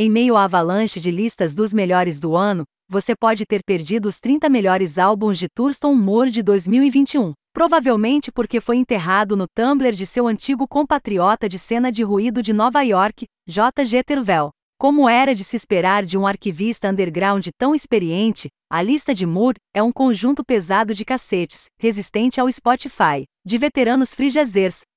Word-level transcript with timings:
Em 0.00 0.08
meio 0.08 0.36
à 0.36 0.44
avalanche 0.44 1.00
de 1.00 1.10
listas 1.10 1.56
dos 1.56 1.74
melhores 1.74 2.20
do 2.20 2.36
ano, 2.36 2.62
você 2.88 3.16
pode 3.16 3.44
ter 3.44 3.64
perdido 3.66 4.06
os 4.06 4.20
30 4.20 4.48
melhores 4.48 4.96
álbuns 4.96 5.36
de 5.36 5.48
Thurston 5.48 5.92
Moore 5.96 6.30
de 6.30 6.40
2021. 6.40 7.32
Provavelmente 7.52 8.30
porque 8.30 8.60
foi 8.60 8.76
enterrado 8.76 9.36
no 9.36 9.46
Tumblr 9.52 9.90
de 9.90 10.06
seu 10.06 10.28
antigo 10.28 10.68
compatriota 10.68 11.48
de 11.48 11.58
cena 11.58 11.90
de 11.90 12.04
ruído 12.04 12.44
de 12.44 12.52
Nova 12.52 12.82
York, 12.82 13.26
J.G. 13.44 14.04
Tervel. 14.04 14.50
Como 14.80 15.08
era 15.08 15.34
de 15.34 15.42
se 15.42 15.56
esperar 15.56 16.04
de 16.04 16.16
um 16.16 16.24
arquivista 16.24 16.88
underground 16.88 17.48
tão 17.58 17.74
experiente, 17.74 18.46
a 18.70 18.80
lista 18.80 19.12
de 19.12 19.26
Moore 19.26 19.56
é 19.74 19.82
um 19.82 19.90
conjunto 19.90 20.44
pesado 20.44 20.94
de 20.94 21.04
cassetes, 21.04 21.66
resistente 21.80 22.40
ao 22.40 22.48
Spotify, 22.48 23.24
de 23.44 23.58
veteranos 23.58 24.14
free 24.14 24.30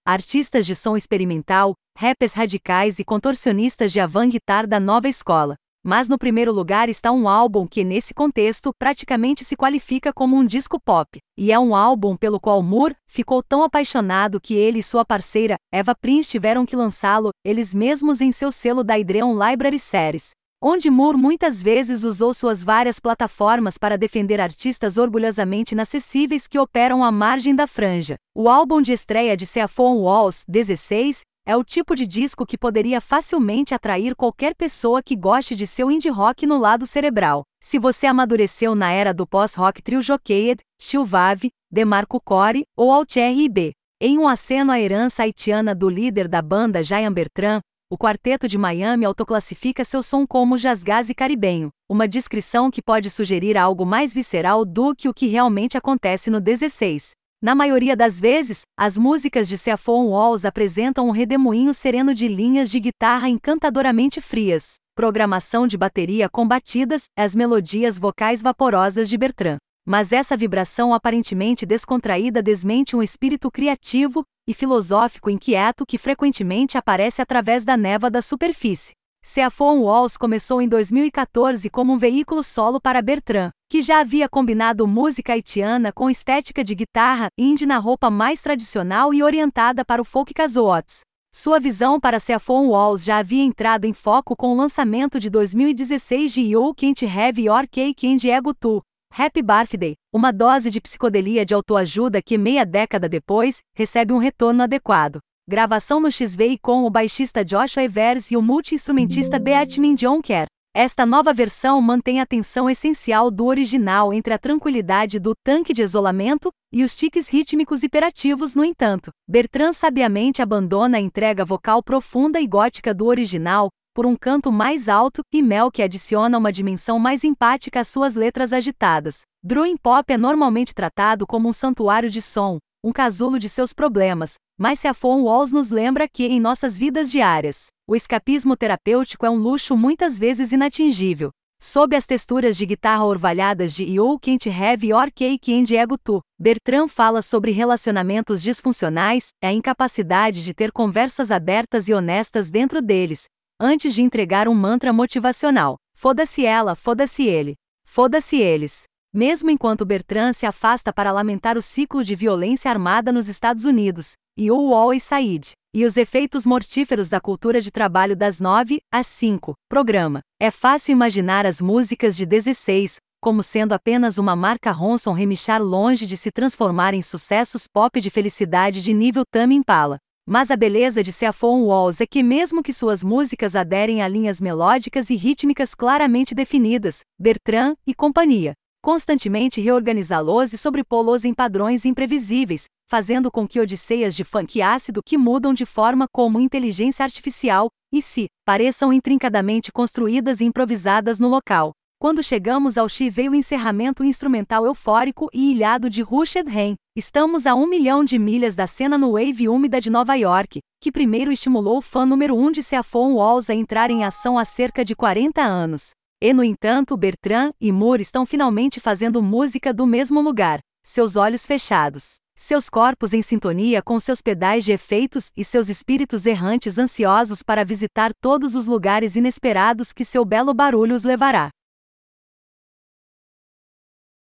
artistas 0.06 0.68
de 0.68 0.76
som 0.76 0.96
experimental, 0.96 1.74
rappers 1.98 2.34
radicais 2.34 3.00
e 3.00 3.04
contorcionistas 3.04 3.92
de 3.92 4.00
avant-guitar 4.00 4.68
da 4.68 4.80
nova 4.80 5.10
escola. 5.10 5.56
Mas 5.84 6.08
no 6.08 6.18
primeiro 6.18 6.54
lugar 6.54 6.90
está 6.90 7.12
um 7.12 7.28
álbum 7.28 7.66
que, 7.66 7.84
nesse 7.84 8.14
contexto, 8.14 8.72
praticamente 8.78 9.44
se 9.44 9.56
qualifica 9.56 10.14
como 10.14 10.38
um 10.38 10.46
disco 10.46 10.80
pop. 10.80 11.20
E 11.36 11.52
é 11.52 11.58
um 11.58 11.76
álbum 11.76 12.16
pelo 12.16 12.40
qual 12.40 12.62
Moore 12.62 12.96
ficou 13.08 13.42
tão 13.42 13.64
apaixonado 13.64 14.40
que 14.40 14.54
ele 14.54 14.78
e 14.78 14.84
sua 14.84 15.04
parceira, 15.04 15.56
Eva 15.74 15.96
Prince, 15.96 16.30
tiveram 16.30 16.68
que 16.68 16.76
lançá-lo, 16.76 17.32
eles 17.44 17.74
mesmos 17.74 18.22
em 18.22 18.32
seu 18.32 18.52
selo 18.52 18.84
da 18.84 19.00
Idreon 19.00 19.34
Library 19.34 19.80
Series. 19.80 20.32
Onde 20.64 20.92
Moore 20.92 21.18
muitas 21.18 21.64
vezes 21.64 22.04
usou 22.04 22.36
suas 22.36 22.64
várias 22.64 23.00
plataformas 23.00 23.80
para 23.80 23.98
defender 23.98 24.40
artistas 24.40 25.00
orgulhosamente 25.00 25.74
inacessíveis 25.74 26.48
que 26.48 26.60
operam 26.60 27.04
à 27.04 27.12
margem 27.12 27.56
da 27.56 27.66
franja. 27.66 28.16
O 28.38 28.48
álbum 28.48 28.80
de 28.80 28.92
estreia 28.92 29.36
de 29.36 29.48
Seaphone 29.48 30.02
Walls, 30.02 30.46
16, 30.48 31.22
é 31.46 31.58
o 31.58 31.64
tipo 31.64 31.96
de 31.96 32.06
disco 32.06 32.46
que 32.46 32.58
poderia 32.58 33.02
facilmente 33.02 33.74
atrair 33.74 34.16
qualquer 34.16 34.56
pessoa 34.56 35.02
que 35.02 35.16
goste 35.16 35.56
de 35.56 35.66
seu 35.66 35.90
indie 35.90 36.10
rock 36.10 36.46
no 36.46 36.58
lado 36.58 36.86
cerebral. 36.86 37.44
Se 37.62 37.80
você 37.80 38.08
amadureceu 38.08 38.76
na 38.76 38.92
era 38.92 39.14
do 39.14 39.28
pós-rock 39.28 39.82
Trio 39.82 40.02
Jockeyed, 40.02 40.62
Shilvave, 40.80 41.52
DeMarco 41.72 42.22
Core 42.22 42.64
ou 42.78 42.92
Altier 42.92 43.38
IB. 43.38 43.74
Em 44.00 44.18
um 44.18 44.28
aceno 44.28 44.72
à 44.72 44.80
herança 44.80 45.24
haitiana 45.24 45.76
do 45.76 45.90
líder 45.90 46.28
da 46.28 46.42
banda 46.42 46.84
Jayan 46.84 47.14
Bertrand, 47.14 47.60
o 47.90 47.98
quarteto 47.98 48.48
de 48.48 48.58
Miami 48.58 49.06
autoclassifica 49.06 49.84
seu 49.84 50.02
som 50.02 50.26
como 50.26 50.58
jazzgaz 50.58 51.12
caribenho, 51.16 51.70
uma 51.90 52.08
descrição 52.08 52.72
que 52.72 52.82
pode 52.82 53.10
sugerir 53.10 53.58
algo 53.58 53.86
mais 53.86 54.14
visceral 54.14 54.64
do 54.64 54.96
que 54.96 55.10
o 55.10 55.14
que 55.14 55.28
realmente 55.28 55.78
acontece 55.78 56.30
no 56.30 56.40
16. 56.40 57.12
Na 57.44 57.56
maioria 57.56 57.96
das 57.96 58.20
vezes, 58.20 58.66
as 58.78 59.00
músicas 59.00 59.50
de 59.50 59.58
Seaphone 59.58 60.10
Walls 60.10 60.46
apresentam 60.46 61.08
um 61.08 61.12
redemoinho 61.12 61.74
sereno 61.74 62.14
de 62.14 62.28
linhas 62.28 62.70
de 62.70 62.80
guitarra 62.80 63.28
encantadoramente 63.28 64.22
frias, 64.22 64.76
programação 64.94 65.66
de 65.66 65.76
bateria 65.76 66.30
com 66.30 66.48
batidas, 66.48 67.06
as 67.18 67.36
melodias 67.36 67.98
vocais 67.98 68.44
vaporosas 68.44 69.10
de 69.10 69.18
Bertrand. 69.18 69.58
Mas 69.84 70.12
essa 70.12 70.38
vibração 70.38 70.94
aparentemente 70.94 71.66
descontraída 71.66 72.44
desmente 72.44 72.96
um 72.96 73.02
espírito 73.02 73.50
criativo 73.50 74.24
e 74.48 74.54
filosófico 74.54 75.28
inquieto 75.28 75.84
que 75.84 75.98
frequentemente 75.98 76.78
aparece 76.78 77.24
através 77.24 77.66
da 77.66 77.76
neva 77.76 78.08
da 78.12 78.22
superfície. 78.22 78.94
Seaphone 79.34 79.80
Walls 79.80 80.18
começou 80.18 80.62
em 80.62 80.68
2014 80.68 81.70
como 81.70 81.94
um 81.94 81.98
veículo 81.98 82.44
solo 82.44 82.82
para 82.82 83.02
Bertrand, 83.02 83.52
que 83.70 83.82
já 83.82 84.02
havia 84.02 84.28
combinado 84.28 84.86
música 84.86 85.32
haitiana 85.32 85.94
com 85.94 86.10
estética 86.10 86.64
de 86.66 86.76
guitarra 86.76 87.30
indie 87.38 87.66
na 87.66 87.78
roupa 87.78 88.10
mais 88.10 88.42
tradicional 88.42 89.14
e 89.14 89.24
orientada 89.24 89.86
para 89.86 90.02
o 90.02 90.06
folk 90.06 90.34
casuots. 90.34 91.00
Sua 91.34 91.62
visão 91.62 91.98
para 91.98 92.20
Seaphone 92.20 92.68
Walls 92.68 93.06
já 93.06 93.20
havia 93.20 93.42
entrado 93.42 93.86
em 93.86 93.94
foco 93.94 94.36
com 94.36 94.48
o 94.48 94.58
lançamento 94.58 95.18
de 95.18 95.30
2016 95.30 96.34
de 96.34 96.42
You 96.42 96.74
Can't 96.76 97.06
Have 97.06 97.42
Your 97.42 97.66
Cake 97.72 98.06
and 98.06 98.28
Ego 98.28 98.54
Too, 98.54 98.82
Happy 99.18 99.42
Birthday, 99.42 99.94
uma 100.12 100.34
dose 100.34 100.70
de 100.70 100.82
psicodelia 100.82 101.46
de 101.46 101.54
autoajuda 101.54 102.22
que 102.22 102.38
meia 102.38 102.66
década 102.66 103.08
depois, 103.08 103.60
recebe 103.78 104.12
um 104.12 104.18
retorno 104.18 104.64
adequado. 104.64 105.20
Gravação 105.52 106.00
no 106.00 106.10
XV 106.10 106.58
com 106.62 106.86
o 106.86 106.90
baixista 106.90 107.44
Joshua 107.44 107.84
Evers 107.84 108.32
e 108.32 108.38
o 108.38 108.42
multi-instrumentista 108.42 109.38
Beatmin 109.38 109.96
Jonker. 109.96 110.46
Esta 110.74 111.06
nova 111.06 111.34
versão 111.34 111.82
mantém 111.82 112.22
a 112.22 112.26
tensão 112.26 112.70
essencial 112.70 113.30
do 113.30 113.48
original 113.48 114.14
entre 114.14 114.34
a 114.34 114.38
tranquilidade 114.38 115.20
do 115.20 115.34
tanque 115.44 115.74
de 115.74 115.82
isolamento 115.82 116.50
e 116.72 116.86
os 116.86 116.96
tiques 116.96 117.28
rítmicos 117.28 117.84
imperativos, 117.84 118.56
no 118.56 118.64
entanto. 118.64 119.12
Bertrand 119.28 119.74
sabiamente 119.74 120.42
abandona 120.42 120.96
a 120.98 121.02
entrega 121.02 121.44
vocal 121.44 121.84
profunda 121.84 122.40
e 122.40 122.48
gótica 122.48 122.94
do 122.94 123.08
original 123.08 123.68
por 123.94 124.06
um 124.06 124.16
canto 124.16 124.54
mais 124.54 124.88
alto 124.88 125.22
e 125.34 125.42
Mel 125.42 125.70
que 125.70 125.84
adiciona 125.84 126.38
uma 126.38 126.54
dimensão 126.54 126.98
mais 126.98 127.26
empática 127.26 127.82
às 127.82 127.90
suas 127.90 128.16
letras 128.16 128.54
agitadas. 128.54 129.24
Dream 129.44 129.76
Pop 129.76 130.14
é 130.14 130.18
normalmente 130.18 130.74
tratado 130.74 131.28
como 131.28 131.50
um 131.50 131.52
santuário 131.52 132.10
de 132.10 132.22
som, 132.22 132.58
um 132.84 132.92
casulo 132.92 133.38
de 133.38 133.48
seus 133.48 133.74
problemas, 133.74 134.36
mas 134.58 134.80
Seaphone 134.80 135.24
Walls 135.24 135.52
nos 135.52 135.70
lembra 135.70 136.08
que, 136.08 136.26
em 136.26 136.40
nossas 136.40 136.78
vidas 136.78 137.12
diárias, 137.12 137.68
o 137.88 137.96
escapismo 137.96 138.58
terapêutico 138.58 139.26
é 139.26 139.30
um 139.30 139.36
luxo 139.36 139.78
muitas 139.78 140.18
vezes 140.18 140.52
inatingível. 140.52 141.30
Sob 141.62 141.96
as 141.96 142.08
texturas 142.08 142.58
de 142.58 142.66
guitarra 142.66 143.06
orvalhadas 143.06 143.76
de 143.76 143.84
You 143.84 144.18
Can't 144.20 144.50
Have 144.50 144.88
Your 144.88 145.12
Cake 145.14 145.54
and 145.54 145.66
Ego 145.72 145.96
Too, 145.96 146.20
Bertrand 146.40 146.88
fala 146.88 147.22
sobre 147.22 147.52
relacionamentos 147.52 148.42
disfuncionais, 148.42 149.34
a 149.44 149.54
incapacidade 149.54 150.44
de 150.44 150.56
ter 150.56 150.72
conversas 150.72 151.30
abertas 151.30 151.88
e 151.88 151.94
honestas 151.94 152.50
dentro 152.50 152.82
deles, 152.82 153.26
antes 153.60 153.94
de 153.94 154.02
entregar 154.02 154.48
um 154.48 154.56
mantra 154.56 154.92
motivacional. 154.92 155.76
Foda-se 155.96 156.44
ela, 156.44 156.74
foda-se 156.74 157.28
ele. 157.28 157.54
Foda-se 157.86 158.38
eles. 158.38 158.84
Mesmo 159.14 159.50
enquanto 159.50 159.86
Bertrand 159.86 160.32
se 160.32 160.46
afasta 160.46 160.94
para 160.94 161.12
lamentar 161.12 161.58
o 161.58 161.62
ciclo 161.62 162.02
de 162.02 162.16
violência 162.16 162.72
armada 162.72 163.12
nos 163.12 163.28
Estados 163.28 163.66
Unidos, 163.66 164.14
e 164.38 164.50
o 164.50 164.70
Wall 164.70 164.94
e 164.94 165.02
Said, 165.02 165.52
e 165.76 165.84
os 165.84 165.98
efeitos 165.98 166.46
mortíferos 166.46 167.10
da 167.10 167.20
cultura 167.20 167.60
de 167.60 167.72
trabalho 167.72 168.16
das 168.16 168.40
9 168.40 168.80
às 168.90 169.08
5, 169.08 169.54
programa. 169.68 170.22
É 170.40 170.50
fácil 170.50 170.94
imaginar 170.94 171.46
as 171.46 171.62
músicas 171.62 172.16
de 172.16 172.26
16 172.26 172.98
como 173.22 173.44
sendo 173.44 173.74
apenas 173.74 174.18
uma 174.18 174.36
marca 174.36 174.72
Ronson 174.72 175.14
remichar 175.14 175.62
longe 175.62 176.08
de 176.08 176.18
se 176.18 176.32
transformar 176.32 176.96
em 176.96 177.04
sucessos 177.04 177.68
pop 177.72 178.02
de 178.02 178.10
felicidade 178.10 178.82
de 178.82 178.94
nível 178.96 179.24
Tame 179.30 179.54
Impala. 179.54 180.00
Mas 180.28 180.50
a 180.50 180.56
beleza 180.56 181.04
de 181.04 181.12
Seaphone 181.12 181.66
Walls 181.66 182.02
é 182.02 182.08
que 182.08 182.24
mesmo 182.24 182.64
que 182.64 182.74
suas 182.74 183.04
músicas 183.04 183.56
aderem 183.56 184.02
a 184.02 184.08
linhas 184.08 184.42
melódicas 184.42 185.12
e 185.12 185.16
rítmicas 185.16 185.76
claramente 185.76 186.34
definidas, 186.34 187.02
Bertrand 187.20 187.76
e 187.86 187.94
companhia, 187.94 188.56
constantemente 188.82 189.62
reorganizá-los 189.62 190.54
e 190.54 190.58
sobrepô-los 190.58 191.24
em 191.24 191.34
padrões 191.34 191.86
imprevisíveis, 191.86 192.66
fazendo 192.90 193.32
com 193.32 193.48
que 193.48 193.60
odisseias 193.60 194.16
de 194.16 194.24
funk 194.24 194.62
ácido 194.62 195.02
que 195.06 195.18
mudam 195.18 195.54
de 195.54 195.66
forma 195.66 196.08
como 196.12 196.40
inteligência 196.40 197.04
artificial, 197.04 197.70
e 197.94 198.02
se, 198.02 198.28
pareçam 198.46 198.92
intrincadamente 198.92 199.72
construídas 199.72 200.42
e 200.42 200.46
improvisadas 200.46 201.20
no 201.20 201.28
local. 201.28 201.72
Quando 202.02 202.24
chegamos 202.24 202.80
ao 202.80 202.90
X 202.90 203.14
veio 203.14 203.32
o 203.32 203.36
encerramento 203.36 204.04
instrumental 204.04 204.66
eufórico 204.66 205.30
e 205.32 205.52
ilhado 205.52 205.88
de 205.88 206.02
Rushed 206.02 206.50
Rain. 206.50 206.74
Estamos 206.96 207.46
a 207.46 207.54
um 207.54 207.68
milhão 207.68 208.04
de 208.04 208.18
milhas 208.18 208.56
da 208.56 208.66
cena 208.66 208.98
no 208.98 209.12
Wave 209.12 209.48
úmida 209.48 209.80
de 209.80 209.92
Nova 209.92 210.16
York, 210.16 210.62
que 210.82 210.92
primeiro 210.92 211.32
estimulou 211.32 211.78
o 211.78 211.82
fã 211.82 212.04
número 212.04 212.36
1 212.36 212.44
um 212.44 212.52
de 212.52 212.64
Seaphone 212.64 213.14
Walls 213.14 213.52
a 213.52 213.54
entrar 213.54 213.92
em 213.92 214.04
ação 214.04 214.36
há 214.36 214.44
cerca 214.44 214.84
de 214.84 214.96
40 214.96 215.44
anos. 215.44 215.92
E 216.24 216.34
no 216.34 216.44
entanto, 216.44 216.96
Bertrand 216.96 217.52
e 217.60 217.72
Moore 217.72 218.04
estão 218.04 218.28
finalmente 218.28 218.80
fazendo 218.80 219.24
música 219.24 219.74
do 219.74 219.88
mesmo 219.88 220.22
lugar, 220.22 220.60
seus 220.84 221.16
olhos 221.16 221.48
fechados, 221.48 222.18
seus 222.36 222.70
corpos 222.70 223.12
em 223.12 223.24
sintonia 223.24 223.82
com 223.82 224.00
seus 224.00 224.22
pedais 224.22 224.64
de 224.64 224.72
efeitos 224.72 225.32
e 225.36 225.44
seus 225.44 225.68
espíritos 225.68 226.28
errantes 226.28 226.78
ansiosos 226.78 227.42
para 227.42 227.66
visitar 227.66 228.12
todos 228.22 228.54
os 228.54 228.68
lugares 228.68 229.16
inesperados 229.16 229.92
que 229.92 230.06
seu 230.06 230.24
belo 230.24 230.54
barulho 230.54 230.94
os 230.94 231.02
levará. 231.02 231.50